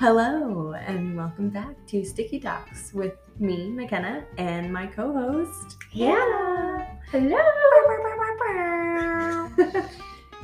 [0.00, 6.88] Hello, and welcome back to Sticky Talks with me, McKenna, and my co host, Hannah.
[7.10, 7.36] Hello.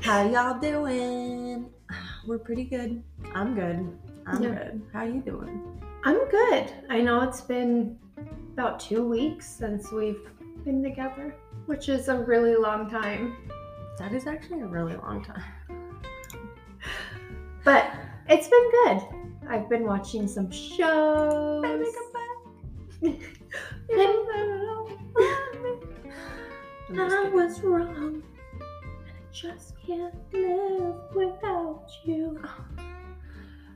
[0.03, 1.71] How y'all doing?
[2.27, 3.03] We're pretty good.
[3.34, 3.97] I'm good.
[4.27, 4.51] I'm Yeah.
[4.51, 4.83] good.
[4.93, 5.83] How are you doing?
[6.05, 6.70] I'm good.
[6.91, 7.97] I know it's been
[8.52, 10.20] about two weeks since we've
[10.66, 11.34] been together,
[11.65, 13.34] which is a really long time.
[13.98, 15.43] That is actually a really long time.
[17.65, 17.91] But
[18.29, 19.26] it's been good.
[19.48, 21.86] I've been watching some shows.
[26.98, 28.22] I was wrong.
[28.60, 32.41] I just can't live without you.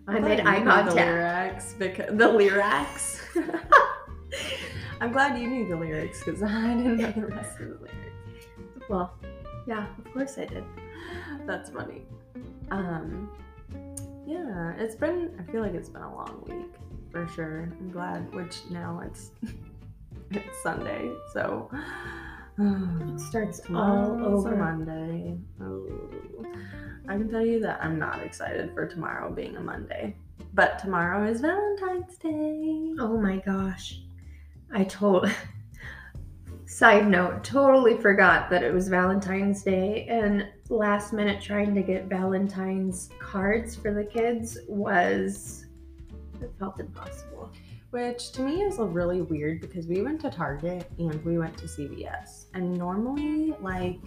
[0.08, 0.88] I made eye contact.
[0.88, 3.22] The lyrics, because the lyrics.
[5.00, 8.46] I'm glad you knew the lyrics because I didn't know the rest of the lyrics.
[8.88, 9.14] Well,
[9.66, 10.64] yeah, of course I did.
[11.46, 12.02] That's funny.
[12.70, 13.30] Um,
[14.30, 15.30] yeah, it's been.
[15.38, 16.74] I feel like it's been a long week
[17.10, 17.72] for sure.
[17.80, 18.32] I'm glad.
[18.34, 19.30] Which now it's
[20.30, 21.70] it's Sunday, so
[22.60, 24.54] It starts all over.
[24.54, 25.38] Monday.
[25.62, 25.86] Oh,
[27.08, 30.14] I can tell you that I'm not excited for tomorrow being a Monday.
[30.52, 32.94] But tomorrow is Valentine's Day.
[32.98, 34.02] Oh my gosh.
[34.72, 35.30] I told
[36.66, 42.06] side note, totally forgot that it was Valentine's Day and last minute trying to get
[42.06, 45.66] Valentine's cards for the kids was
[46.40, 47.50] it felt impossible.
[47.90, 51.58] Which to me is a really weird because we went to Target and we went
[51.58, 52.46] to CVS.
[52.54, 53.98] And normally, like,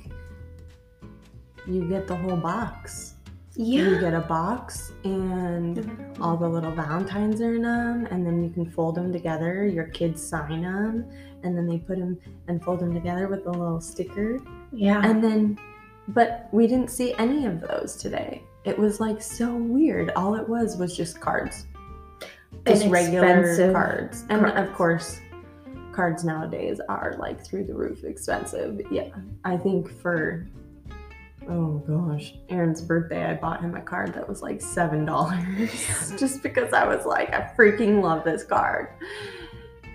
[1.68, 3.16] you get the whole box.
[3.56, 3.84] Yeah.
[3.84, 6.24] You get a box and mm-hmm.
[6.24, 9.68] all the little Valentines are in them, and then you can fold them together.
[9.68, 11.06] Your kids sign them,
[11.44, 12.18] and then they put them
[12.48, 14.40] and fold them together with a little sticker.
[14.72, 15.02] Yeah.
[15.04, 15.60] And then,
[16.10, 18.44] but we didn't see any of those today.
[18.66, 20.12] It was like so weird.
[20.12, 21.66] All it was was just cards,
[22.66, 24.26] just regular cards.
[24.30, 25.20] And of course,
[25.92, 28.82] cards nowadays are like through the roof expensive.
[28.92, 29.10] Yeah,
[29.44, 30.48] I think for
[31.50, 35.72] oh gosh, Aaron's birthday, I bought him a card that was like seven dollars
[36.18, 38.90] just because I was like, I freaking love this card.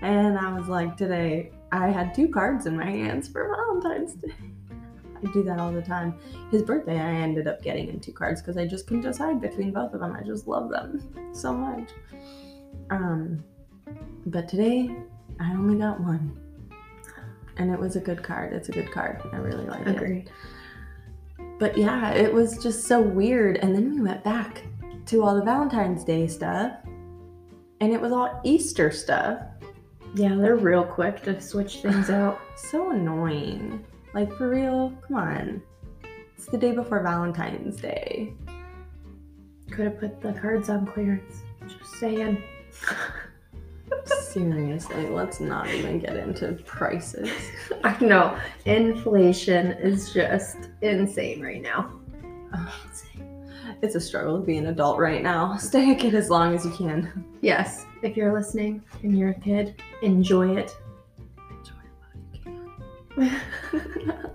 [0.01, 4.33] And I was like, today I had two cards in my hands for Valentine's Day.
[5.27, 6.15] I do that all the time.
[6.51, 9.73] His birthday, I ended up getting him two cards because I just couldn't decide between
[9.73, 10.17] both of them.
[10.19, 11.03] I just love them
[11.33, 11.91] so much.
[12.91, 13.43] Um,
[14.27, 14.95] but today
[15.41, 16.39] I only got one,
[17.57, 18.53] and it was a good card.
[18.53, 19.23] It's a good card.
[19.33, 19.97] I really like it.
[19.97, 20.31] Agreed.
[21.59, 23.57] But yeah, it was just so weird.
[23.57, 24.63] And then we went back
[25.07, 26.73] to all the Valentine's Day stuff,
[27.81, 29.43] and it was all Easter stuff.
[30.15, 32.41] Yeah, they're real quick to switch things out.
[32.57, 33.85] So annoying.
[34.15, 35.63] Like, for real, come on.
[36.37, 38.33] It's the day before Valentine's Day.
[39.71, 41.43] Could have put the cards on clearance.
[41.67, 42.43] Just saying.
[44.31, 47.31] Seriously, let's not even get into prices.
[47.85, 48.39] I know.
[48.67, 51.99] Inflation is just insane right now.
[53.81, 55.57] It's a struggle to be an adult right now.
[55.59, 57.25] Stay a kid as long as you can.
[57.41, 60.77] Yes, if you're listening and you're a kid, enjoy it.
[63.19, 63.35] Enjoy
[63.71, 64.31] what you can.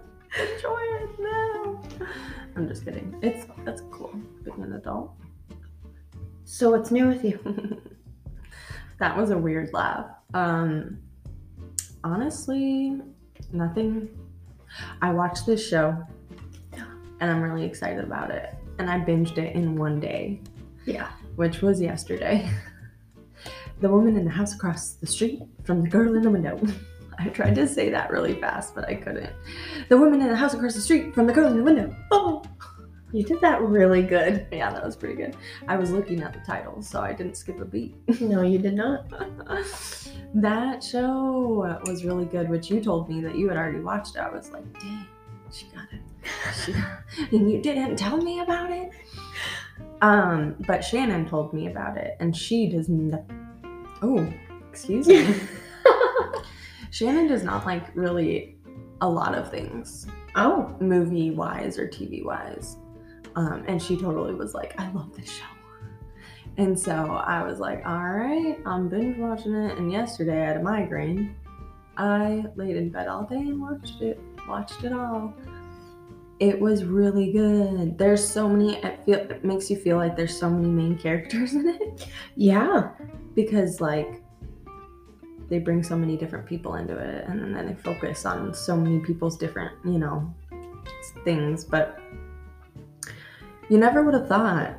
[0.56, 1.82] Enjoy it now.
[2.56, 3.16] I'm just kidding.
[3.22, 4.14] It's that's cool
[4.44, 5.12] being an adult.
[6.46, 7.40] So what's new with you?
[9.00, 10.08] that was a weird laugh.
[10.34, 11.00] Um,
[12.04, 13.00] honestly,
[13.52, 14.10] nothing.
[15.02, 15.98] I watched this show,
[16.74, 18.54] and I'm really excited about it.
[18.80, 20.42] And I binged it in one day,
[20.86, 21.10] Yeah.
[21.36, 22.50] which was yesterday.
[23.82, 26.60] the woman in the house across the street from the girl in the window.
[27.19, 29.31] I tried to say that really fast, but I couldn't.
[29.90, 31.96] The woman in the house across the street from the girl in the window.
[32.12, 32.44] Oh,
[33.12, 34.47] You did that really good.
[34.51, 35.35] yeah, that was pretty good.
[35.68, 37.96] I was looking at the title, so I didn't skip a beat.
[38.22, 39.06] No, you did not.
[40.35, 44.18] that show was really good, which you told me that you had already watched.
[44.18, 45.06] I was like, dang,
[45.52, 46.02] she got it.
[46.66, 46.73] She,
[47.38, 48.91] and you didn't tell me about it.
[50.02, 53.23] Um, but Shannon told me about it, and she does not.
[54.02, 54.28] Oh,
[54.70, 55.35] excuse me.
[56.93, 58.55] Shannon does not like really
[59.01, 60.05] a lot of things,
[60.35, 62.78] oh, movie wise or TV wise.
[63.35, 65.45] Um, and she totally was like, I love this show.
[66.57, 69.75] And so I was like, all right, I'm binge watching it.
[69.79, 71.35] And yesterday I had a migraine.
[71.97, 75.34] I laid in bed all day and watched it, watched it all.
[76.40, 77.97] It was really good.
[77.97, 81.55] There's so many, it, feel, it makes you feel like there's so many main characters
[81.55, 82.91] in it yeah.
[83.34, 84.22] because, like,
[85.49, 88.99] they bring so many different people into it and then they focus on so many
[88.99, 90.34] people's different, you know,
[91.23, 91.63] things.
[91.63, 91.99] But
[93.69, 94.78] you never would have thought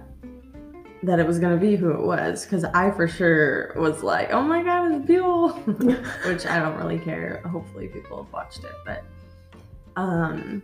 [1.02, 4.42] that it was gonna be who it was because I for sure was like, oh
[4.42, 5.50] my god, it's Buell,
[6.26, 7.42] which I don't really care.
[7.46, 9.04] Hopefully, people have watched it, but
[9.96, 10.62] um,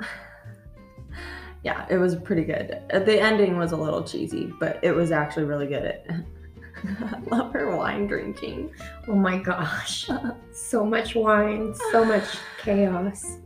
[1.64, 2.80] yeah, it was pretty good.
[2.90, 6.24] The ending was a little cheesy, but it was actually really good.
[6.84, 8.72] I love her wine drinking.
[9.08, 10.08] Oh my gosh.
[10.52, 12.24] So much wine, so much
[12.58, 13.38] chaos.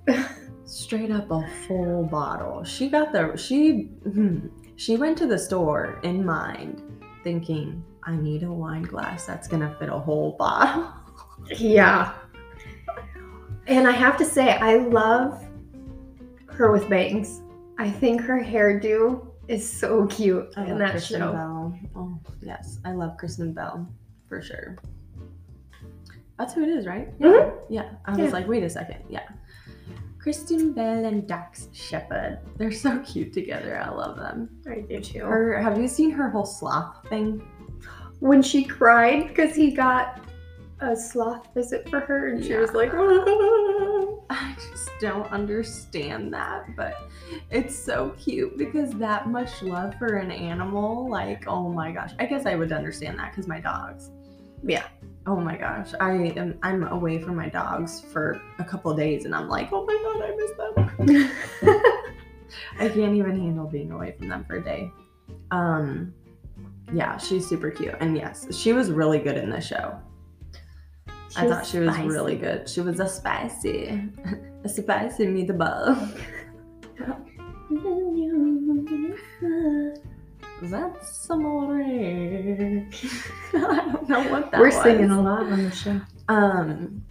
[0.64, 2.64] Straight up a full bottle.
[2.64, 6.82] She got the she hmm, she went to the store in mind,
[7.22, 10.92] thinking, I need a wine glass that's gonna fit a whole bottle.
[11.56, 12.14] Yeah.
[13.66, 15.42] And I have to say, I love
[16.48, 17.42] her with bangs.
[17.78, 21.32] I think her hairdo is so cute I in love that Kristen show.
[21.32, 21.78] Bell.
[21.96, 23.88] Oh yes, I love Kristen Bell
[24.28, 24.76] for sure.
[26.38, 27.16] That's who it is, right?
[27.20, 27.54] Mhm.
[27.68, 27.90] Yeah.
[28.06, 28.28] I was Yeah.
[28.30, 29.04] like, wait a second.
[29.08, 29.28] Yeah.
[30.18, 32.38] Kristen Bell and Dax Shepard.
[32.56, 33.78] They're so cute together.
[33.78, 34.48] I love them.
[34.68, 35.20] I do too.
[35.20, 37.42] Her, have you seen her whole sloth thing?
[38.20, 40.20] when she cried because he got
[40.80, 42.76] a sloth visit for her and she was Yeah.
[42.76, 42.92] like,
[44.30, 46.96] I just don't understand that, but
[47.50, 52.12] it's so cute because that much love for an animal, like, oh my gosh.
[52.18, 54.10] I guess I would understand that because my dogs.
[54.62, 54.84] Yeah.
[55.26, 55.92] Oh my gosh.
[56.00, 59.84] I am I'm away from my dogs for a couple days and I'm like, oh
[59.84, 61.30] my god, I miss them.
[62.80, 64.90] I can't even handle being away from them for a day.
[65.50, 66.12] Um
[66.92, 67.94] yeah, she's super cute.
[68.00, 69.98] And yes, she was really good in this show.
[71.36, 72.08] I thought she was spicy.
[72.08, 72.68] really good.
[72.68, 74.00] She was a spicy,
[74.64, 76.20] a spicy meatball.
[80.62, 81.82] That's amore.
[81.82, 82.86] I
[83.52, 84.82] don't know what that We're was.
[84.82, 86.00] singing a lot on the show.
[86.28, 87.02] Um,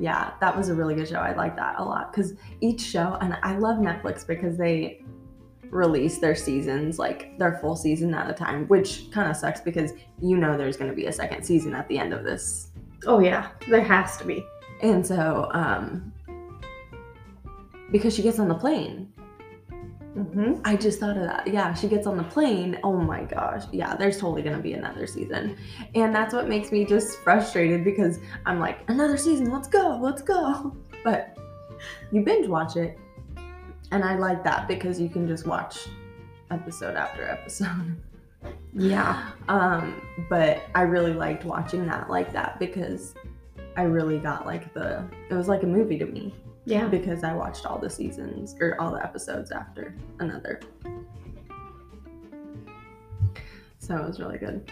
[0.00, 1.18] yeah, that was a really good show.
[1.18, 5.04] I like that a lot because each show, and I love Netflix because they
[5.70, 9.92] release their seasons like their full season at a time, which kind of sucks because
[10.20, 12.71] you know there's going to be a second season at the end of this
[13.06, 14.46] Oh yeah, there has to be.
[14.82, 16.12] And so, um,
[17.90, 19.12] because she gets on the plane,
[20.16, 20.60] Mm-hmm.
[20.64, 21.46] I just thought of that.
[21.46, 22.78] Yeah, she gets on the plane.
[22.84, 23.64] Oh my gosh.
[23.72, 25.56] Yeah, there's totally going to be another season.
[25.94, 30.22] And that's what makes me just frustrated because I'm like, another season, let's go, let's
[30.22, 30.76] go.
[31.04, 31.36] But
[32.12, 32.96] you binge watch it.
[33.90, 35.88] And I like that because you can just watch
[36.52, 37.96] episode after episode.
[38.74, 39.30] Yeah.
[39.48, 40.00] Um,
[40.30, 43.14] but I really liked watching that like that because
[43.76, 46.34] I really got like the, it was like a movie to me
[46.64, 46.88] Yeah.
[46.88, 50.60] because I watched all the seasons or all the episodes after another.
[53.78, 54.70] So it was really good.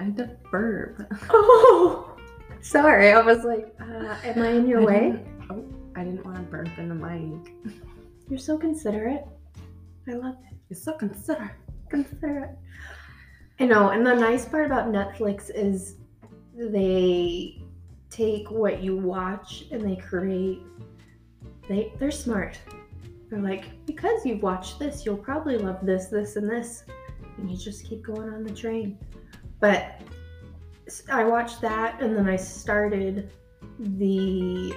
[0.00, 1.02] I had to burp.
[1.28, 2.16] Oh,
[2.62, 3.12] sorry.
[3.12, 5.24] I was like, uh, am I in your I way?
[5.50, 5.64] Oh,
[5.94, 7.52] I didn't want to burp in the mic.
[8.28, 9.24] You're so considerate.
[10.08, 10.56] I love it.
[10.70, 11.50] You're so considerate.
[11.92, 13.90] I know.
[13.90, 15.96] And the nice part about Netflix is
[16.56, 17.62] they
[18.10, 20.60] take what you watch and they create.
[21.68, 22.58] They they're smart.
[23.28, 26.84] They're like because you've watched this, you'll probably love this, this, and this,
[27.36, 28.98] and you just keep going on the train.
[29.60, 30.00] But
[31.10, 33.30] I watched that and then I started
[33.78, 34.74] the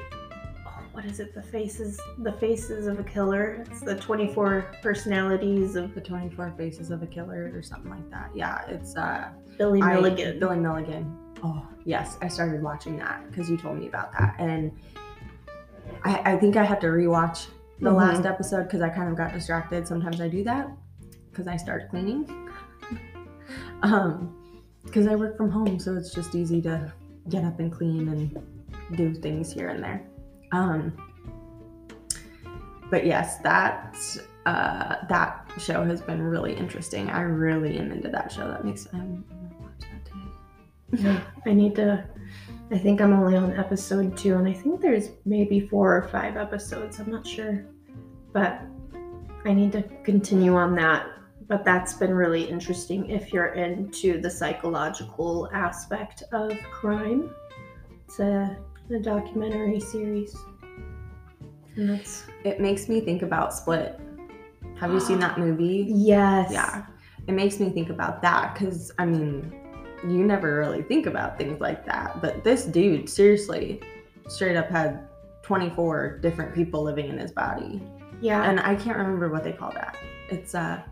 [0.94, 1.34] what is it?
[1.34, 3.66] The faces, the faces of a killer.
[3.70, 8.10] It's the twenty four personalities of The 24 Faces of a Killer or something like
[8.12, 8.30] that.
[8.36, 10.40] Yeah, it's uh Billy I- Milligan.
[10.40, 11.18] Billy Milligan.
[11.44, 12.18] Oh, yes.
[12.22, 14.36] I started watching that because you told me about that.
[14.40, 14.72] And
[16.06, 17.48] I, I think I have to rewatch
[17.82, 17.96] the Mhm.
[17.98, 19.86] last episode because I kind of got distracted.
[19.88, 20.70] Sometimes I do that
[21.32, 22.30] because I start cleaning.
[23.82, 24.36] um,
[24.86, 26.94] because I work from home, so it's just easy to
[27.30, 30.02] get up and clean and do things here and there.
[30.54, 30.94] Um,
[32.92, 33.98] but yes, that
[34.46, 37.10] uh, that show has been really interesting.
[37.10, 38.48] I really am into that show.
[38.48, 41.04] That makes I'm, gonna watch that today.
[41.04, 42.06] Yeah, I need to.
[42.70, 46.38] I think I'm only on episode two, and I think there's maybe four or five
[46.38, 47.00] episodes.
[47.00, 47.66] I'm not sure,
[48.32, 48.62] but
[49.46, 51.08] I need to continue on that.
[51.48, 57.32] But that's been really interesting if you're into the psychological aspect of crime.
[58.06, 58.58] It's a,
[58.90, 60.36] a documentary series,
[61.76, 64.00] and that's It makes me think about Split.
[64.80, 65.86] Have you seen that movie?
[65.90, 66.86] yes, Yeah.
[67.28, 69.54] It makes me think about that because, I mean,
[70.04, 72.22] you never really think about things like that.
[72.22, 73.82] But this dude, seriously,
[74.28, 75.08] straight up had
[75.44, 77.82] 24 different people living in his body.
[78.20, 79.96] yeah, And I can't remember what they call that.
[80.30, 80.84] It's a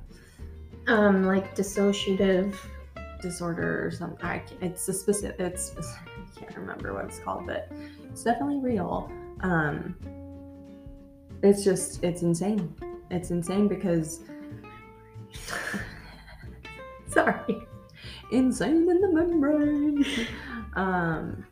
[0.87, 2.55] um, like dissociative.
[3.21, 4.25] disorder or something.
[4.25, 5.75] I can't, it's a specific, it's,
[6.35, 7.71] I can't remember what it's called, but
[8.09, 9.11] it's definitely real.
[9.41, 9.95] Um,
[11.43, 12.73] it's just, it's insane.
[13.09, 14.21] It's insane because
[17.07, 17.67] Sorry.
[18.31, 20.05] insane in the membrane.
[20.75, 21.45] um,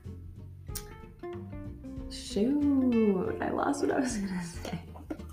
[2.12, 4.80] shoot, I lost what I was gonna say.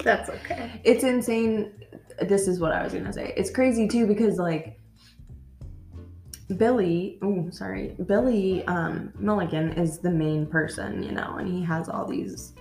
[0.03, 0.81] That's okay.
[0.85, 1.73] It's insane.
[2.23, 3.33] This is what I was gonna say.
[3.37, 4.79] It's crazy too because like
[6.57, 11.89] Billy, oh sorry, Billy um, Milligan is the main person, you know, and he has
[11.89, 12.55] all these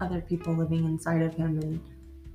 [0.00, 1.80] other people living inside of him, and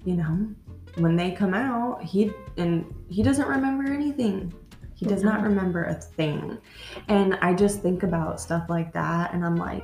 [0.03, 0.50] you know,
[0.95, 4.53] when they come out, he and he doesn't remember anything.
[4.93, 6.60] He does not remember a thing.
[7.07, 9.83] And I just think about stuff like that and I'm like,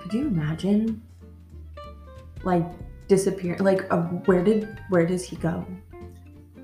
[0.00, 1.02] could you imagine
[2.44, 2.64] like
[3.06, 5.66] disappear like uh, where did where does he go?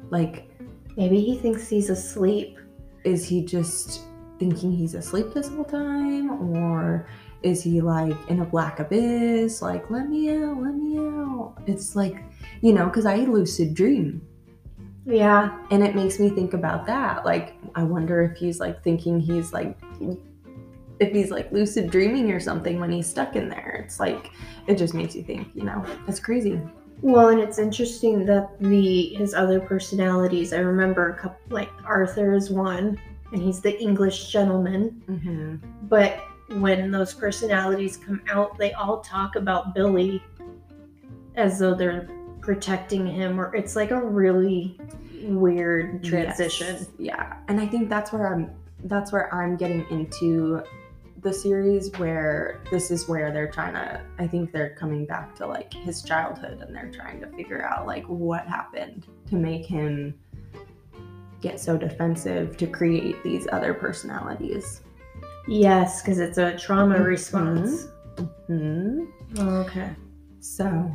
[0.09, 0.51] Like
[0.97, 2.59] Maybe he thinks he's asleep.
[3.05, 4.03] Is he just
[4.39, 6.57] thinking he's asleep this whole time?
[6.57, 7.07] Or
[7.43, 9.63] is he like in a black abyss?
[9.63, 11.55] Like let me out let me out.
[11.67, 12.23] It's like
[12.61, 14.27] you know because i lucid dream.
[15.07, 15.59] Yeah.
[15.71, 17.25] and it makes me think about that.
[17.25, 19.79] Like i wonder if he's like thinking he's like
[20.99, 23.83] if he's like lucid dreaming or something when he's stuck in there.
[23.85, 24.31] It's like
[24.67, 25.85] it just makes you think you know.
[26.07, 26.61] It's crazy
[27.03, 30.53] Well, and it's interesting that the his other personalities.
[30.53, 33.01] I remember a couple like Arthur is one,
[33.33, 35.03] and he's the English gentleman.
[35.09, 35.57] mm-hmm.
[35.89, 36.21] But
[36.59, 40.23] when those personalities come out, they all talk about Billy
[41.37, 42.09] as though they're
[42.41, 44.79] protecting him, or it's like a really
[45.23, 46.77] weird transition.
[46.77, 46.89] Yes.
[46.99, 47.37] Yeah.
[47.49, 48.51] And I think that's where I'm
[48.85, 50.63] that's where I'm getting into
[51.23, 55.47] the series where this is where they're trying to I think they're coming back to
[55.47, 60.15] like his childhood and they're trying to figure out like what happened to make him
[61.41, 64.83] get so defensive to create these other personalities.
[65.49, 67.07] Yes, because it's a trauma Mhm.
[67.07, 67.89] response.
[68.47, 69.05] Hmm.
[69.39, 69.91] okay.
[70.41, 70.91] So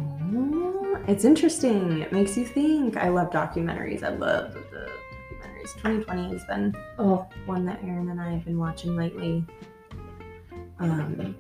[1.08, 2.00] it's interesting.
[2.02, 2.98] It makes you think.
[2.98, 4.04] I love documentaries.
[4.04, 4.90] I love the
[5.32, 5.74] documentaries.
[5.78, 9.46] 2020 has been Oh, one that Aaron and I have been watching lately.
[10.80, 11.36] Um,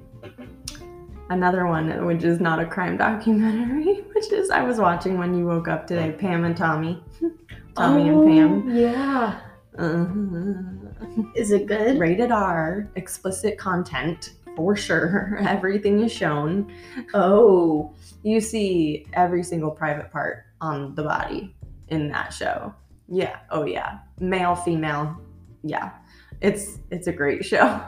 [1.29, 5.45] another one, which is not a crime documentary, which is I was watching when you
[5.45, 7.03] woke up today, Pam and Tommy.
[7.75, 8.69] Tommy and Pam.
[8.69, 9.39] Oh, Yeah.
[9.77, 11.21] Uh-huh.
[11.35, 11.99] Is it good?
[11.99, 15.37] Rated R, explicit content for sure.
[15.47, 16.71] Everything is shown.
[17.13, 17.93] Oh.
[18.23, 21.55] You see every single private part on the body
[21.89, 22.73] in that show.
[23.07, 23.37] Yeah.
[23.51, 23.99] Oh yeah.
[24.19, 25.15] Male, female.
[25.63, 25.91] Yeah.
[26.41, 27.83] It's it's a great show.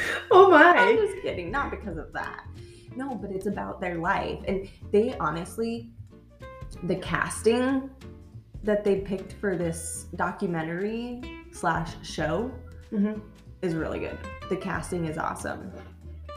[0.30, 0.74] oh my.
[0.76, 1.50] I'm just kidding.
[1.50, 2.44] Not because of that.
[2.96, 4.40] No, but it's about their life.
[4.48, 5.90] And they honestly,
[6.84, 7.90] the casting
[8.64, 12.50] that they picked for this documentary slash show
[12.92, 13.20] Mhm.
[13.62, 14.18] is really good.
[14.48, 15.70] The casting is awesome.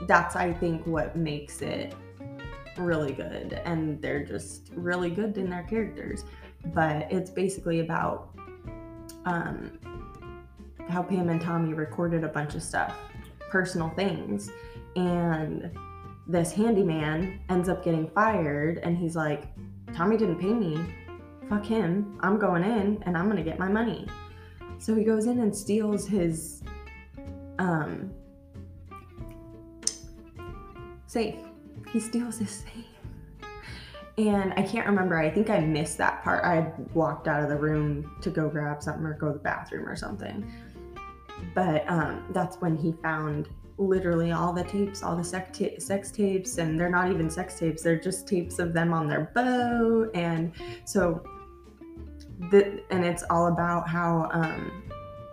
[0.08, 1.96] That's, I think, what makes it
[2.78, 3.60] really good.
[3.66, 6.26] And they're just really good in their characters.
[6.74, 8.30] But it's basically about
[9.26, 9.72] um,
[10.90, 12.98] how Pam and Tommy recorded a bunch of stuff,
[13.52, 14.50] personal things.
[14.96, 15.70] And
[16.28, 18.80] this handyman ends up getting fired.
[18.80, 19.44] And he's like,
[19.94, 20.84] Tommy didn't pay me.
[21.50, 22.18] Fuck him.
[22.22, 24.08] I'm going in and I'm going to get my money.
[24.80, 26.64] So he goes in and steals his
[27.60, 28.12] um,
[31.06, 31.36] safe.
[31.92, 32.86] He steals his safe.
[34.18, 35.18] And I can't remember.
[35.18, 36.44] I think I missed that part.
[36.44, 39.88] I walked out of the room to go grab something or go to the bathroom
[39.88, 40.52] or something.
[41.54, 46.12] But um, that's when he found literally all the tapes, all the sex, ta- sex
[46.12, 47.82] tapes, and they're not even sex tapes.
[47.82, 50.12] They're just tapes of them on their boat.
[50.14, 50.54] And
[50.86, 51.24] so,
[52.52, 54.84] the, and it's all about how um,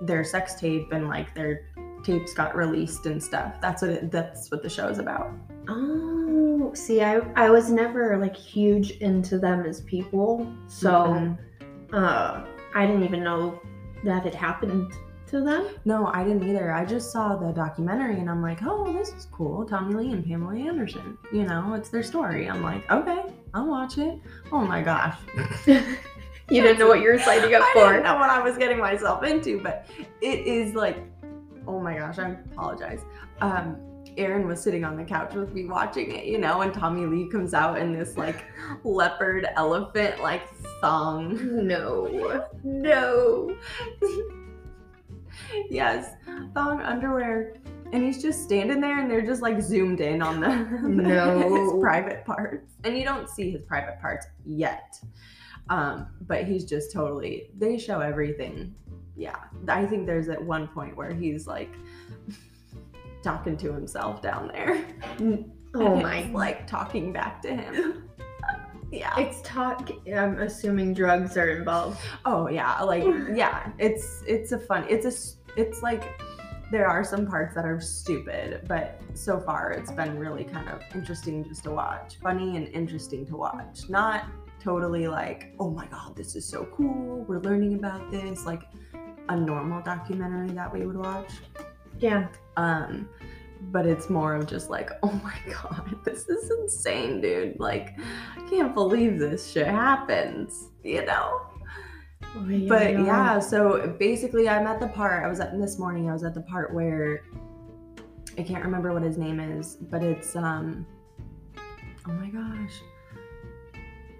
[0.00, 1.66] their sex tape and like their
[2.02, 3.54] tapes got released and stuff.
[3.60, 5.30] That's what it, that's what the show is about.
[5.68, 11.38] Oh, see, I I was never like huge into them as people, so Mhm.
[11.92, 13.60] uh, I didn't even know
[14.04, 14.92] that had happened
[15.28, 15.66] to them.
[15.84, 16.72] No, I didn't either.
[16.72, 19.64] I just saw the documentary and I'm like, oh, this is cool.
[19.64, 21.18] Tommy Lee and Pamela Anderson.
[21.32, 22.48] You know, it's their story.
[22.48, 23.22] I'm like, okay,
[23.54, 24.18] I'll watch it.
[24.52, 25.16] Oh my gosh.
[25.66, 27.80] you didn't know what you were signing up for.
[27.80, 27.92] I for.
[27.92, 29.86] didn't know what I was getting myself into, but
[30.20, 30.98] it is like,
[31.66, 33.02] oh my gosh, I apologize.
[33.40, 33.76] Um,
[34.16, 37.28] Aaron was sitting on the couch with me watching it, you know, and Tommy Lee
[37.30, 38.44] comes out in this like
[38.84, 40.42] leopard elephant like
[40.80, 41.66] thong.
[41.66, 43.56] No, no.
[45.70, 46.14] yes,
[46.54, 47.54] thong underwear.
[47.92, 50.48] And he's just standing there and they're just like zoomed in on the
[50.88, 51.38] No.
[51.72, 52.74] his private parts.
[52.84, 55.00] And you don't see his private parts yet.
[55.70, 58.74] Um, but he's just totally they show everything.
[59.16, 59.36] Yeah.
[59.68, 61.70] I think there's at one point where he's like
[63.22, 64.84] talking to himself down there.
[65.74, 66.30] Oh And my.
[66.32, 68.08] like talking back to him.
[68.90, 69.18] Yeah.
[69.18, 69.90] It's talk.
[70.06, 72.00] I'm assuming drugs are involved.
[72.24, 73.04] Oh yeah, like
[73.34, 74.86] yeah, it's it's a fun.
[74.88, 76.20] It's a it's like
[76.70, 80.82] there are some parts that are stupid, but so far it's been really kind of
[80.94, 82.18] interesting just to watch.
[82.22, 83.88] Funny and interesting to watch.
[83.88, 84.24] Not
[84.62, 87.24] totally like, "Oh my god, this is so cool.
[87.28, 88.62] We're learning about this." Like
[89.28, 91.30] a normal documentary that we would watch.
[91.98, 92.28] Yeah.
[92.56, 93.08] Um
[93.60, 97.58] but it's more of just like, "Oh my god, this is insane, dude.
[97.58, 97.98] Like
[98.36, 101.40] I can't believe this shit happens." You know?
[102.68, 105.24] but yeah, so basically, I'm at the part.
[105.24, 106.08] I was at this morning.
[106.08, 107.22] I was at the part where
[108.36, 110.86] I can't remember what his name is, but it's um.
[112.06, 112.72] Oh my gosh,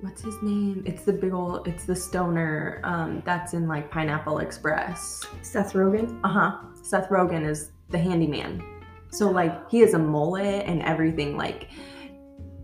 [0.00, 0.82] what's his name?
[0.86, 1.66] It's the big old.
[1.68, 2.80] It's the stoner.
[2.84, 5.24] Um, that's in like Pineapple Express.
[5.42, 6.20] Seth Rogen.
[6.24, 6.56] Uh huh.
[6.82, 8.62] Seth Rogen is the handyman.
[9.10, 11.36] So like he has a mullet and everything.
[11.36, 11.68] Like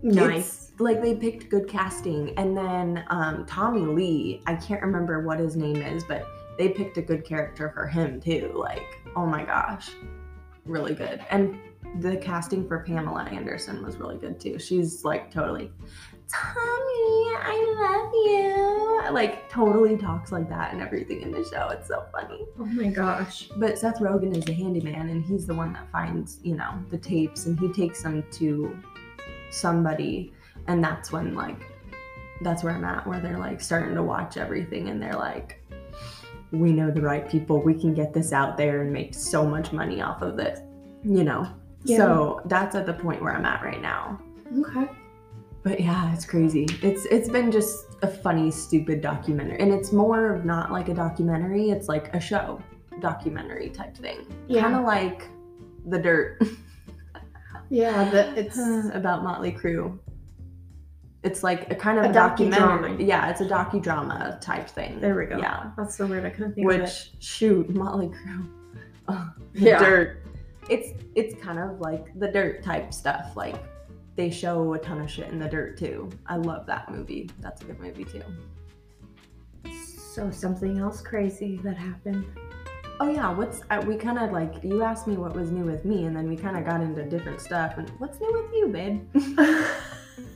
[0.01, 0.71] Nice.
[0.79, 4.41] like they picked good casting, and then um, Tommy Lee.
[4.45, 8.21] I can't remember what his name is, but they picked a good character for him
[8.21, 8.51] too.
[8.55, 9.89] Like, oh my gosh,
[10.65, 11.25] really good.
[11.31, 11.57] And
[11.99, 14.59] the casting for Pamela Anderson was really good too.
[14.59, 15.71] She's like totally,
[16.27, 19.11] Tommy, I love you.
[19.13, 21.69] Like totally talks like that and everything in the show.
[21.69, 22.45] It's so funny.
[22.59, 23.49] Oh my gosh.
[23.55, 26.97] But Seth Rogen is the handyman, and he's the one that finds, you know, the
[26.97, 28.77] tapes, and he takes them to
[29.51, 30.33] somebody,
[30.67, 31.61] and that's when like,
[32.41, 35.63] that's where I'm at, where they're like starting to watch everything, and they're like,
[36.51, 39.71] we know the right people, we can get this out there and make so much
[39.71, 40.59] money off of this,
[41.03, 41.47] you know.
[41.83, 41.97] Yeah.
[41.97, 44.19] So that's at the point where I'm at right now.
[44.59, 44.89] Okay.
[45.65, 46.67] But yeah, it's crazy.
[46.83, 50.93] It's it's been just a funny, stupid documentary, and it's more of not like a
[50.93, 51.71] documentary.
[51.71, 52.61] It's like a show,
[53.01, 54.27] documentary type thing.
[54.47, 54.61] Yeah.
[54.61, 55.27] Kind of like
[55.87, 56.39] The Dirt
[57.71, 58.07] Yeah.
[58.11, 58.59] The, it's
[58.93, 59.97] about Motley Crue.
[61.23, 62.91] It's like a kind of A a, documentary.
[62.91, 63.07] docudrama.
[63.07, 65.01] Yeah, it's a docudrama type thing.
[65.01, 65.39] there we go.
[65.39, 65.71] Yeah.
[65.75, 66.75] That's the word I couldn't think of.
[66.75, 66.81] It.
[66.83, 68.47] Which shoot, Motley Crue.
[69.07, 69.79] Oh, the Yeah.
[69.79, 70.23] Dirt.
[70.69, 73.35] It's it's kind of like the dirt type stuff.
[73.35, 73.55] Like
[74.15, 76.09] they show a ton of shit in the dirt too.
[76.25, 77.29] I love that movie.
[77.39, 78.23] That's a good movie too.
[80.13, 82.25] So something else crazy that happened.
[83.01, 85.83] Oh yeah, what's uh, we kind of like you asked me what was new with
[85.83, 87.77] me, and then we kind of got into different stuff.
[87.77, 89.05] And what's new with you, babe?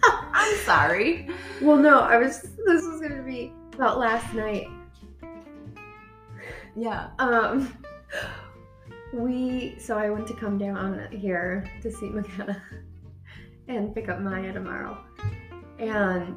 [0.03, 1.29] I'm sorry.
[1.61, 2.41] Well, no, I was.
[2.41, 4.67] This was gonna be about last night.
[6.75, 7.11] Yeah.
[7.19, 7.77] Um,
[9.13, 9.75] we.
[9.79, 12.61] So I went to come down here to see McKenna
[13.69, 14.97] and pick up Maya tomorrow,
[15.79, 16.35] and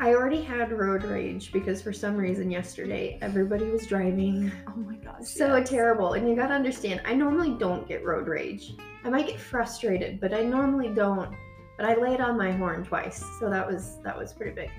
[0.00, 4.94] I already had road rage because for some reason yesterday everybody was driving Oh my
[4.96, 5.26] gosh.
[5.26, 5.68] so yes.
[5.68, 6.12] terrible.
[6.12, 8.74] And you gotta understand, I normally don't get road rage.
[9.04, 11.34] I might get frustrated, but I normally don't.
[11.76, 14.70] But I laid on my horn twice, so that was that was pretty big.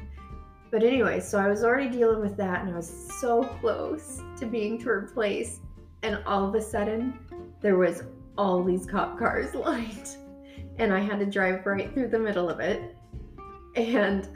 [0.72, 4.46] But anyway, so I was already dealing with that, and I was so close to
[4.46, 5.62] being toward place,
[6.04, 7.18] and all of a sudden,
[7.60, 8.04] there was
[8.38, 10.16] all these cop cars lined,
[10.80, 12.96] and I had to drive right through the middle of it,
[13.76, 14.28] and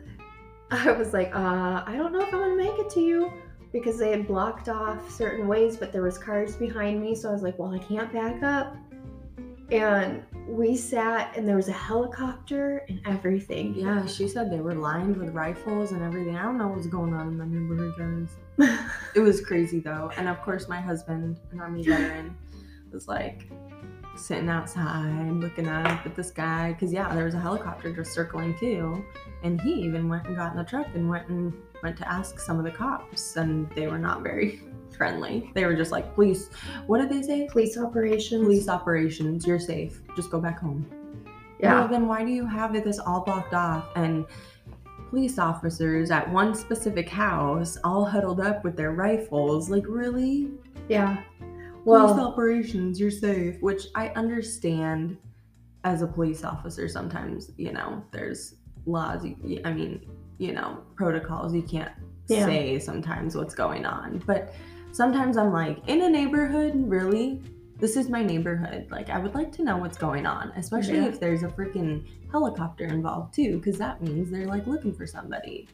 [0.71, 3.31] I was like, uh, I don't know if I'm gonna make it to you
[3.71, 7.33] because they had blocked off certain ways, but there was cars behind me, so I
[7.33, 8.75] was like, well, I can't back up.
[9.71, 13.73] And we sat, and there was a helicopter and everything.
[13.73, 16.35] Yeah, she said they were lined with rifles and everything.
[16.35, 18.79] I don't know what's going on in my neighborhood, guys.
[19.15, 20.11] It was crazy though.
[20.17, 22.35] And of course, my husband, an army veteran,
[22.91, 23.47] was like
[24.15, 26.75] sitting outside looking up at the sky.
[26.79, 29.03] Cause yeah, there was a helicopter just circling too.
[29.43, 32.39] And he even went and got in the truck and went and went to ask
[32.39, 34.61] some of the cops, and they were not very
[34.97, 35.51] friendly.
[35.53, 36.49] They were just like, "Police,
[36.87, 37.47] what did they say?
[37.51, 38.43] Police operations.
[38.43, 39.45] Police operations.
[39.45, 40.01] You're safe.
[40.15, 40.85] Just go back home."
[41.59, 41.79] Yeah.
[41.79, 44.25] Well, then why do you have it this all blocked off and
[45.09, 49.69] police officers at one specific house all huddled up with their rifles?
[49.69, 50.49] Like, really?
[50.89, 51.21] Yeah.
[51.83, 53.61] Police Well, operations, you're safe.
[53.61, 55.17] Which I understand
[55.83, 56.87] as a police officer.
[56.87, 59.25] Sometimes, you know, there's laws.
[59.25, 60.05] You, I mean,
[60.37, 61.53] you know, protocols.
[61.53, 61.91] You can't
[62.27, 62.45] Yeah.
[62.45, 64.53] say sometimes what's going on, but
[64.91, 67.41] sometimes I'm like, in a neighborhood, really.
[67.79, 68.87] This is my neighborhood.
[68.91, 71.07] Like, I would like to know what's going on, especially Yeah.
[71.07, 75.67] if there's a freaking helicopter involved too, because that means they're like looking for somebody.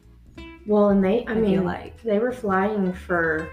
[0.66, 3.48] well, and they, I, I, mean, like they were flying for,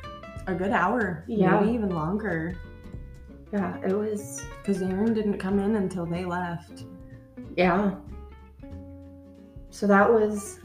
[0.48, 1.60] a good hour, Yeah.
[1.60, 2.56] maybe even longer,
[3.54, 6.84] yeah, it was, because Aaron didn't come in until they left.
[7.56, 7.96] yeah.
[9.70, 10.60] So that was,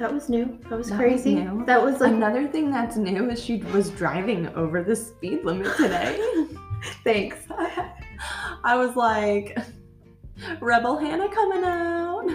[0.00, 0.58] that was new.
[0.68, 1.34] That was That was crazy.
[1.36, 1.64] new.
[1.66, 5.76] That was like, Another thing that's new is she was driving over the speed limit
[5.76, 6.18] today.
[7.04, 7.36] thanks.
[8.64, 9.56] I was like,
[10.60, 12.28] Rebel Hannah coming out.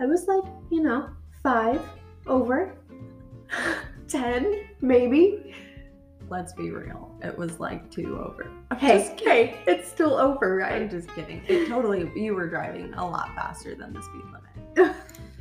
[0.00, 1.08] I was like, you know,
[1.42, 1.82] five
[2.26, 2.74] over,
[4.08, 5.54] ten maybe.
[6.34, 7.16] Let's be real.
[7.22, 8.50] It was like two over.
[8.80, 9.54] Just kidding.
[9.68, 11.40] it's still over, I'm just kidding.
[11.46, 14.24] It totally you were driving a lot faster than the speed
[14.74, 14.96] limit.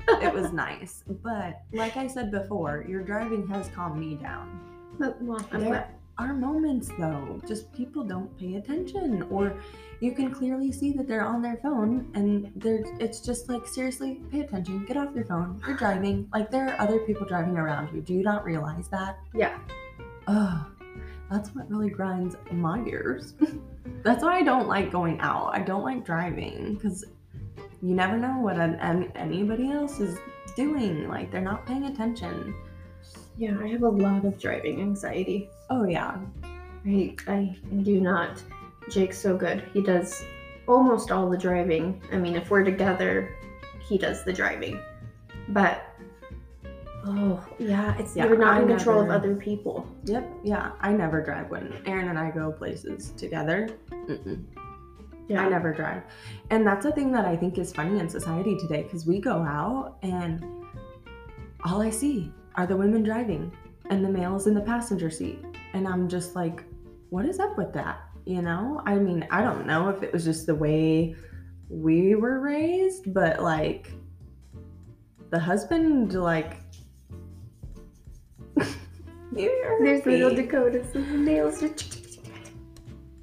[0.21, 1.03] it was nice.
[1.23, 4.59] But like I said before, your driving has calmed me down.
[4.99, 9.57] But, well, I'm There are moments though, just people don't pay attention or
[9.99, 14.21] you can clearly see that they're on their phone and they're it's just like seriously
[14.29, 15.59] pay attention, get off your phone.
[15.65, 16.29] You're driving.
[16.31, 18.01] Like there are other people driving around you.
[18.01, 19.17] Do you not realize that?
[19.33, 19.57] Yeah.
[20.27, 20.72] Ugh.
[21.33, 23.33] That's what really grinds my gears.
[24.03, 25.49] That's why I don't like going out.
[25.51, 27.05] I don't like driving because
[27.81, 30.19] you never know what an, an, anybody else is
[30.55, 31.07] doing.
[31.07, 32.53] Like they're not paying attention.
[33.35, 35.49] Yeah, I have a lot of driving anxiety.
[35.71, 36.19] Oh yeah,
[36.85, 38.39] I I do not.
[38.91, 39.63] Jake's so good.
[39.73, 40.23] He does
[40.67, 41.99] almost all the driving.
[42.11, 43.35] I mean, if we're together,
[43.79, 44.79] he does the driving.
[45.49, 45.92] But
[47.05, 49.87] oh yeah, it's Yeah, you're not I in control of other people.
[50.05, 50.71] Yep, yeah.
[50.81, 53.69] I never drive when Aaron and I go places together.
[53.91, 54.43] Mm-mm.
[55.29, 56.03] I never drive.
[56.49, 59.37] And that's a thing that I think is funny in society today because we go
[59.41, 60.45] out and
[61.63, 63.51] all I see are the women driving
[63.89, 65.39] and the males in the passenger seat.
[65.73, 66.63] And I'm just like,
[67.09, 68.01] what is up with that?
[68.25, 68.81] You know?
[68.85, 71.15] I mean, I don't know if it was just the way
[71.69, 73.91] we were raised, but like
[75.29, 76.57] the husband, like,
[79.33, 81.63] There's little Dakotas and the nails.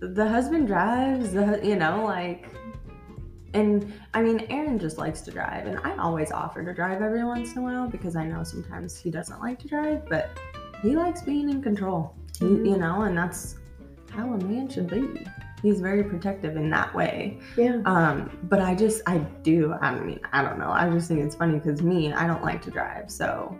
[0.01, 2.49] the husband drives the you know like
[3.53, 7.23] and i mean aaron just likes to drive and i always offer to drive every
[7.25, 10.31] once in a while because i know sometimes he doesn't like to drive but
[10.83, 12.66] he likes being in control he, Mhm.
[12.70, 13.57] you know and that's
[14.11, 15.27] how a man should be
[15.62, 17.83] he's very protective in that way Yeah.
[17.85, 21.35] um but i just i do i mean i don't know i just think it's
[21.35, 23.59] funny because me i don't like to drive so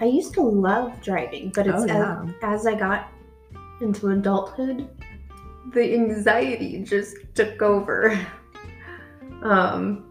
[0.00, 2.24] I used to love driving, but it's Oh, yeah.
[2.42, 3.12] as, as I got
[3.80, 4.88] into adulthood,
[5.74, 8.18] the anxiety just took over.
[9.42, 10.04] Um,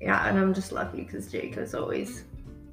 [0.00, 2.24] yeah, and I'm just lucky because Jake is always,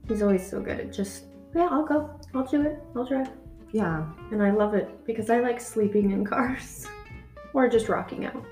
[0.08, 3.28] he's always so good at just, yeah, I'll go, I'll do it, I'll drive.
[3.74, 6.88] yeah And I love it because I like sleeping in cars
[7.54, 8.46] or just rocking out.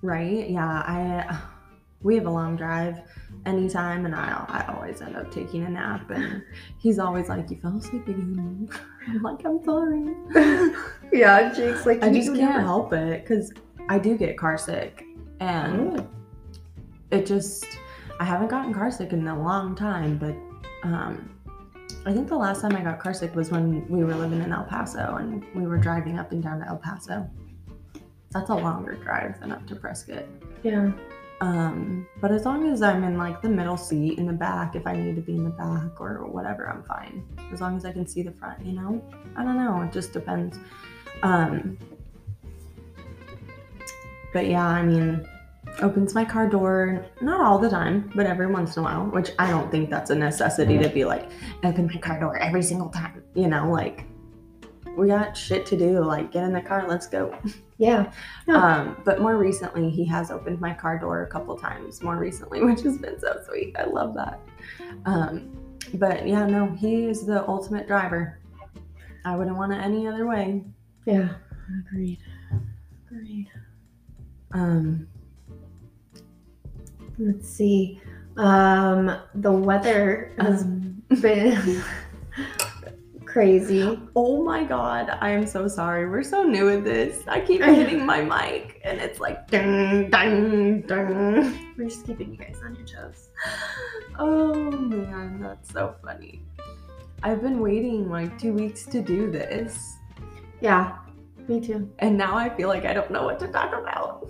[0.00, 0.48] Right?
[0.48, 1.38] Yeah, I
[2.02, 3.00] we have a long drive
[3.46, 6.42] anytime and I I always end up taking a nap and
[6.78, 8.68] he's always like, You fell asleep again.
[9.08, 10.14] I'm like, I'm sorry.
[11.12, 13.52] Yeah, Jake's like, I just can't never-" help it because
[13.88, 15.04] I do get car sick
[15.40, 16.06] and Oh.
[17.10, 17.66] it just
[18.20, 20.36] I haven't gotten car sick in a long time, but
[20.88, 21.30] um
[22.06, 24.52] I think the last time I got car sick was when we were living in
[24.52, 27.28] El Paso and we were driving up and down to El Paso.
[28.30, 30.24] That's a longer drive than up to Prescott.
[30.62, 30.92] Yeah.
[31.40, 34.86] Um, but as long as I'm in like the middle seat in the back, if
[34.86, 37.24] I need to be in the back or whatever, I'm fine.
[37.52, 39.02] As long as I can see the front, you know?
[39.36, 40.58] I don't know, it just depends.
[41.22, 41.78] Um,
[44.34, 45.26] but yeah, I mean,
[45.80, 49.30] opens my car door, not all the time, but every once in a while, which
[49.38, 51.30] I don't think that's a necessity to be like,
[51.64, 53.70] open my car door every single time, you know?
[53.70, 54.04] Like,
[54.94, 57.34] we got shit to do, like, get in the car, let's go.
[57.80, 58.12] Yeah.
[58.46, 58.62] Yeah.
[58.62, 62.02] Um, but more recently, he has opened my car door a couple times.
[62.02, 63.74] More recently, which has been so sweet.
[63.78, 64.38] I love that.
[65.06, 65.50] Um,
[65.94, 68.38] but yeah, no, he is the ultimate driver.
[69.24, 70.62] I wouldn't want it any other way.
[71.06, 71.30] Yeah.
[71.86, 72.18] Agreed.
[73.10, 73.48] Agreed.
[74.52, 75.08] Um,
[77.18, 78.00] Let's see.
[78.36, 81.82] Um, the weather has um, been
[83.30, 83.98] crazy.
[84.16, 86.08] oh my god, I am so sorry.
[86.08, 87.22] We're so new at this.
[87.28, 91.74] I keep hitting my mic, and it's like ding, ding, ding.
[91.76, 93.28] We're just keeping you guys on your toes.
[94.18, 96.42] Oh man, that's so funny.
[97.22, 99.96] I've been waiting like two weeks to do this.
[100.60, 100.98] Yeah,
[101.48, 101.90] me too.
[102.00, 104.28] And now I feel like I don't know what to talk about.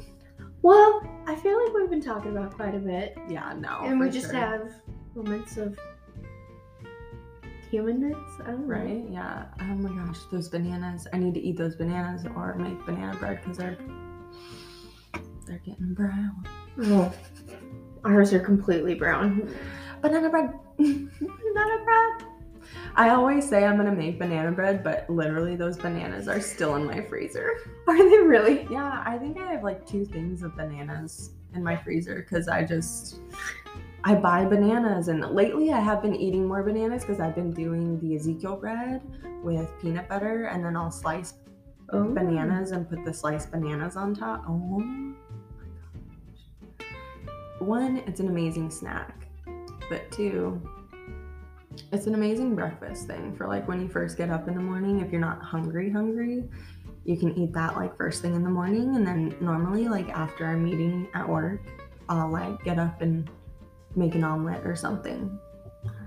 [0.62, 3.80] Well, I feel like we've been talking about quite a bit, Yeah, no.
[3.82, 4.38] and we just sure.
[4.38, 4.70] have
[5.16, 5.76] moments of
[7.70, 8.18] humanness.
[8.42, 8.74] I don't know.
[8.74, 9.04] Right?
[9.10, 9.46] Yeah.
[9.60, 11.06] Oh my gosh, those bananas.
[11.12, 13.78] I need to eat those bananas or make banana bread because they're
[15.46, 16.46] they're getting brown.
[16.82, 17.12] Oh,
[18.04, 19.54] ours are completely brown.
[20.02, 20.52] Banana bread.
[20.78, 22.30] banana bread.
[22.96, 26.86] I always say I'm gonna make banana bread, but literally those bananas are still in
[26.86, 27.52] my freezer.
[27.86, 28.66] Are they really?
[28.70, 32.64] Yeah, I think I have like two things of bananas in my freezer because I
[32.64, 33.20] just
[34.02, 38.00] I buy bananas and lately I have been eating more bananas because I've been doing
[38.00, 39.02] the Ezekiel bread
[39.42, 41.34] with peanut butter and then I'll slice
[41.92, 44.44] Oh, bananas and put the sliced bananas on top.
[44.46, 45.14] Oh my
[46.78, 46.86] gosh.
[47.58, 49.26] one, it's an amazing snack,
[49.88, 50.62] but two,
[51.92, 55.00] it's an amazing breakfast thing for like when you first get up in the morning.
[55.00, 56.44] If you're not hungry, hungry,
[57.04, 60.46] you can eat that like first thing in the morning, and then normally like after
[60.46, 61.60] our meeting at work,
[62.08, 63.28] I'll like get up and
[63.96, 65.38] make an omelet or something.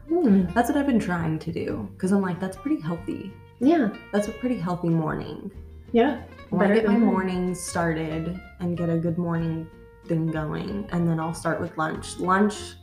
[0.08, 0.46] Hmm.
[0.54, 3.34] That's what I've been trying to do because I'm like that's pretty healthy.
[3.60, 3.90] Yeah.
[4.12, 5.52] That's a pretty healthy morning.
[5.92, 6.22] Yeah.
[6.52, 9.68] I want to get my morning started and get a good morning
[10.06, 12.20] thing going, and then I'll start with lunch.
[12.20, 12.76] Lunch,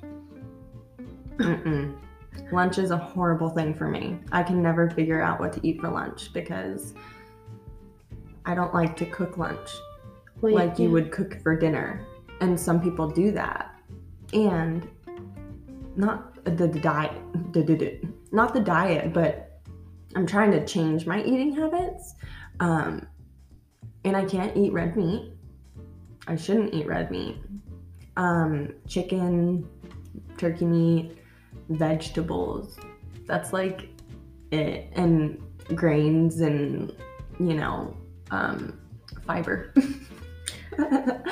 [1.36, 1.96] mm-mm.
[2.50, 4.18] lunch is a horrible thing for me.
[4.32, 6.94] I can never figure out what to eat for lunch because
[8.44, 9.70] I don't like to cook lunch
[10.40, 12.06] Well, like you would cook for dinner,
[12.40, 13.69] and some people do that,
[14.32, 14.88] and
[15.96, 17.12] not the, the diet,
[17.52, 18.00] the, the-
[18.32, 19.60] not the diet, but
[20.14, 22.14] I'm trying to change my eating habits.
[22.60, 23.06] Um,
[24.04, 25.32] and I can't eat red meat.
[26.26, 27.36] I shouldn't eat red meat.
[28.16, 29.68] Um, chicken,
[30.38, 31.18] turkey meat,
[31.68, 32.78] vegetables.
[33.26, 33.88] That's like
[34.50, 34.90] it.
[34.94, 35.40] And
[35.74, 36.92] grains and,
[37.38, 37.96] you know,
[38.30, 38.78] um,
[39.26, 39.74] fiber.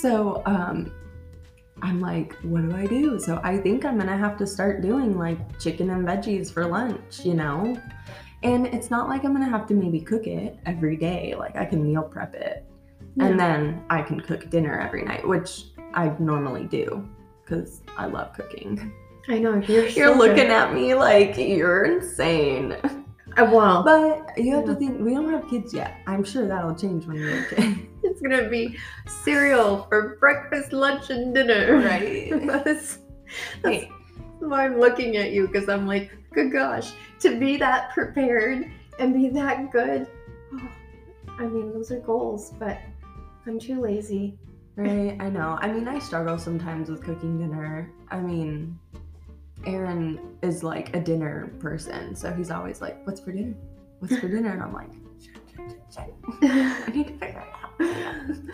[0.00, 0.92] so, um,
[1.84, 3.20] I'm like, what do I do?
[3.20, 7.20] So I think I'm gonna have to start doing like chicken and veggies for lunch,
[7.26, 7.78] you know?
[8.42, 11.34] And it's not like I'm gonna have to maybe cook it every day.
[11.38, 12.64] Like I can meal prep it.
[13.20, 17.06] And then I can cook dinner every night, which I normally do
[17.44, 18.92] because I love cooking.
[19.28, 19.86] I know you're.
[19.88, 20.50] You're so looking good.
[20.50, 22.72] at me like you're insane.
[23.36, 25.96] Uh, well, But you have to think, we don't have kids yet.
[26.06, 27.88] I'm sure that'll change when you're a kid.
[28.28, 31.76] Gonna be cereal for breakfast, lunch, and dinner.
[31.78, 32.30] Right.
[32.46, 32.98] that's,
[33.62, 33.90] that's Hey,
[34.40, 39.14] why I'm looking at you because I'm like, good gosh, to be that prepared and
[39.14, 40.06] be that good.
[40.54, 40.68] oh,
[41.38, 42.78] I mean, those are goals, but
[43.46, 44.38] I'm too lazy.
[44.76, 45.56] Right, I know.
[45.60, 47.92] I mean, I struggle sometimes with cooking dinner.
[48.10, 48.76] I mean,
[49.66, 53.54] Aaron is like a dinner person, so he's always like, "What's for dinner?
[54.00, 56.14] What's for dinner?" And I'm like, "Shit, shit, shit, shit.
[56.42, 57.63] I need to figure it out."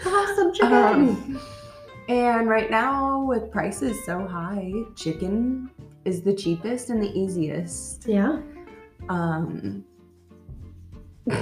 [0.07, 0.73] Awesome chicken.
[0.73, 1.41] Um,
[2.09, 5.71] and right now, with prices so high, chicken
[6.05, 8.07] is the cheapest and the easiest.
[8.07, 8.41] yeah.
[9.09, 9.85] Um,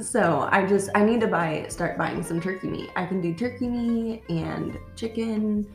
[0.00, 2.90] so I just I need to buy start buying some turkey meat.
[2.96, 5.66] I can do turkey meat and chicken,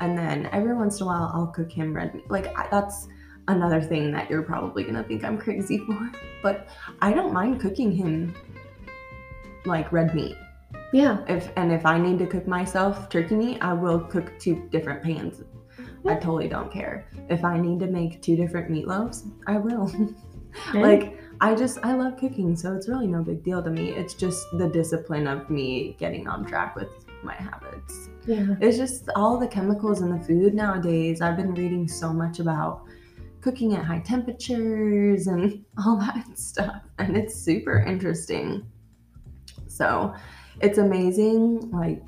[0.00, 2.30] and then every once in a while I'll cook him red meat.
[2.30, 3.08] Like I, that's
[3.48, 6.10] another thing that you're probably gonna think I'm crazy for,
[6.42, 6.68] but
[7.00, 8.34] I don't mind cooking him
[9.64, 10.36] like red meat.
[10.92, 11.24] Yeah.
[11.26, 15.02] If and if I need to cook myself turkey meat, I will cook two different
[15.02, 15.42] pans.
[16.06, 17.06] I totally don't care.
[17.30, 19.90] If I need to make two different meatloaves, I will.
[20.74, 20.82] Right?
[20.82, 23.88] like I just I love cooking, so it's really no big deal to me.
[23.88, 26.90] It's just the discipline of me getting on track with
[27.22, 28.10] my habits.
[28.26, 28.54] Yeah.
[28.60, 31.20] It's just all the chemicals in the food nowadays.
[31.22, 32.84] I've been reading so much about
[33.40, 38.66] cooking at high temperatures and all that stuff, and it's super interesting.
[39.68, 40.14] So,
[40.62, 42.02] it's amazing like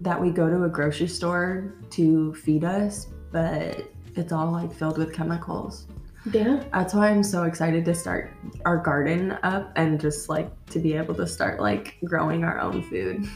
[0.00, 4.98] that we go to a grocery store to feed us, but it's all like filled
[4.98, 5.86] with chemicals.
[6.32, 6.62] Yeah.
[6.72, 8.32] That's why I'm so excited to start
[8.64, 12.82] our garden up and just like to be able to start like growing our own
[12.82, 13.26] food.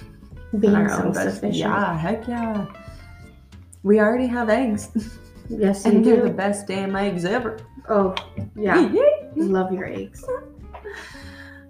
[0.58, 1.54] Being our own veg- self-sufficient.
[1.54, 2.66] Yeah, heck yeah.
[3.82, 4.90] We already have eggs,
[5.48, 7.58] Yes, you and they're the best damn eggs ever.
[7.88, 8.14] Oh,
[8.54, 8.90] yeah.
[9.36, 10.24] Love your eggs.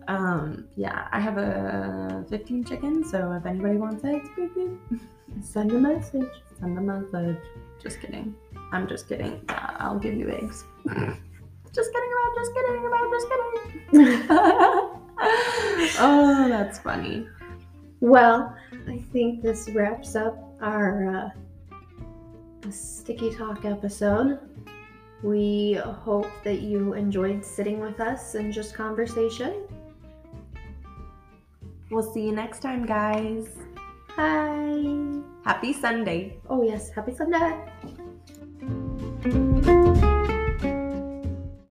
[0.09, 4.29] um, yeah, I have a 15 chickens, so if anybody wants eggs,
[5.43, 6.31] Send a message.
[6.59, 7.37] send a message.
[7.81, 8.35] Just kidding.
[8.73, 9.43] I'm just kidding.
[9.49, 10.65] I'll give you eggs.
[10.87, 14.27] just kidding about just kidding about just kidding.
[16.01, 17.29] oh, that's funny.
[18.01, 18.57] Well,
[18.89, 21.33] I think this wraps up our
[22.65, 24.41] uh, Sticky Talk episode.
[25.23, 29.65] We hope that you enjoyed sitting with us and just conversation.
[31.91, 33.49] We'll see you next time, guys.
[34.11, 34.85] Hi.
[35.45, 36.39] Happy Sunday.
[36.49, 36.91] Oh, yes.
[36.91, 37.57] Happy Sunday.